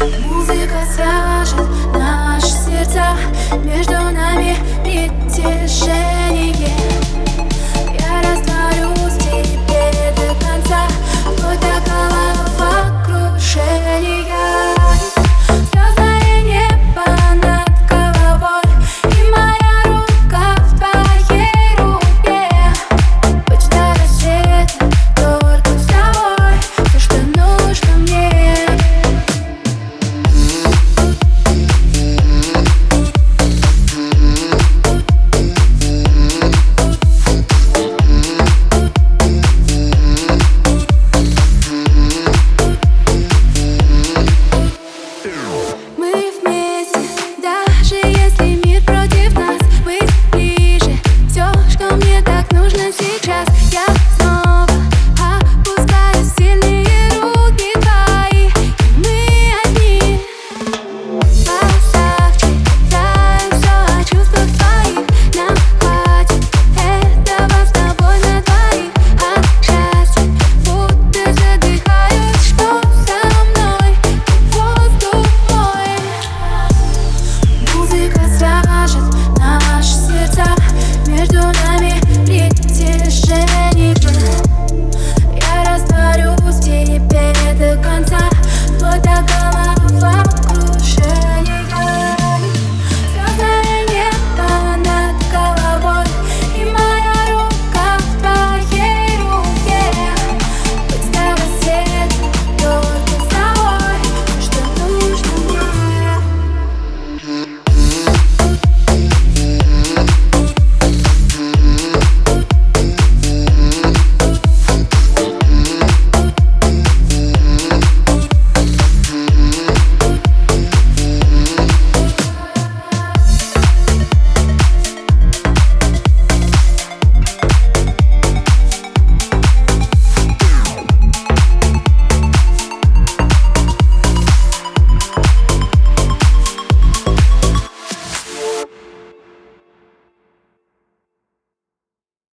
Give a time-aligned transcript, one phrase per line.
[0.00, 3.16] Музыка свяжет наши сердца
[3.64, 4.56] Между нами.